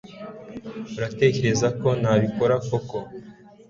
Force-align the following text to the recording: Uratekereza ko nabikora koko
Uratekereza 0.97 1.67
ko 1.79 1.89
nabikora 2.01 2.55
koko 2.67 2.97